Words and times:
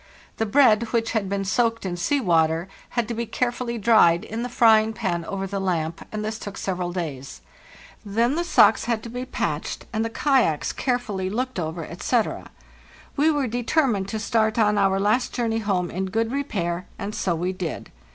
The 0.37 0.47
bread, 0.47 0.85
which 0.93 1.11
had 1.11 1.29
been 1.29 1.45
soaked 1.45 1.85
in 1.85 1.95
sea 1.95 2.19
water, 2.19 2.67
had 2.97 3.07
to 3.07 3.13
be 3.13 3.27
carefully 3.27 3.77
dried 3.77 4.23
in 4.23 4.41
the 4.41 4.49
frying 4.49 4.93
pan 4.93 5.23
over 5.25 5.45
the 5.45 5.59
lamp, 5.61 6.03
and 6.11 6.25
this 6.25 6.39
took 6.39 6.57
several 6.57 6.91
days; 6.91 7.41
then 8.03 8.33
the 8.33 8.43
socks 8.43 8.85
had 8.85 9.03
to 9.03 9.09
be 9.09 9.25
316 9.25 9.43
FARTHEST 9.45 9.79
NORTH 9.79 9.85
patched, 9.85 9.93
and 9.95 10.03
the 10.03 10.09
kayaks 10.09 10.73
carefully 10.73 11.29
looked 11.29 11.59
over, 11.59 11.85
etc. 11.85 12.49
We 13.15 13.29
were 13.29 13.45
determined 13.45 14.07
to 14.07 14.17
start 14.17 14.57
on 14.57 14.79
our 14.79 14.99
last 14.99 15.35
journey 15.35 15.59
home 15.59 15.91
in 15.91 16.05
good 16.07 16.31
repair, 16.31 16.87
and 16.97 17.13
so 17.13 17.35
we 17.35 17.53
did. 17.53 17.91